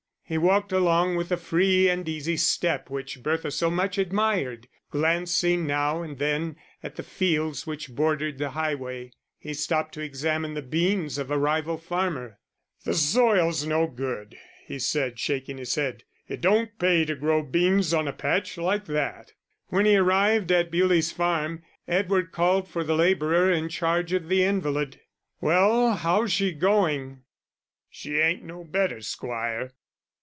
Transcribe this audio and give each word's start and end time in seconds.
He 0.23 0.37
walked 0.37 0.71
along 0.71 1.17
with 1.17 1.27
the 1.27 1.35
free 1.35 1.89
and 1.89 2.07
easy 2.07 2.37
step 2.37 2.89
which 2.89 3.21
Bertha 3.21 3.51
so 3.51 3.69
much 3.69 3.97
admired, 3.97 4.69
glancing 4.89 5.67
now 5.67 6.03
and 6.03 6.19
then 6.19 6.55
at 6.81 6.95
the 6.95 7.03
fields 7.03 7.67
which 7.67 7.93
bordered 7.93 8.37
the 8.37 8.51
highway. 8.51 9.11
He 9.37 9.53
stopped 9.53 9.93
to 9.95 10.01
examine 10.01 10.53
the 10.53 10.61
beans 10.61 11.17
of 11.17 11.31
a 11.31 11.37
rival 11.37 11.75
farmer. 11.77 12.39
"That 12.85 12.93
soil's 12.93 13.65
no 13.67 13.87
good," 13.87 14.37
he 14.65 14.79
said, 14.79 15.19
shaking 15.19 15.57
his 15.57 15.75
head. 15.75 16.05
"It 16.29 16.39
don't 16.39 16.79
pay 16.79 17.03
to 17.03 17.15
grow 17.15 17.43
beans 17.43 17.93
on 17.93 18.07
a 18.07 18.13
patch 18.13 18.57
like 18.57 18.85
that." 18.85 19.33
When 19.67 19.83
he 19.85 19.97
arrived 19.97 20.49
at 20.49 20.71
Bewlie's 20.71 21.11
Farm, 21.11 21.61
Edward 21.89 22.31
called 22.31 22.69
for 22.69 22.85
the 22.85 22.95
labourer 22.95 23.51
in 23.51 23.67
charge 23.67 24.13
of 24.13 24.29
the 24.29 24.45
invalid. 24.45 25.01
"Well, 25.41 25.95
how's 25.95 26.31
she 26.31 26.53
going?" 26.53 27.23
"She 27.89 28.19
ain't 28.19 28.45
no 28.45 28.63
better, 28.63 29.01
squire." 29.01 29.73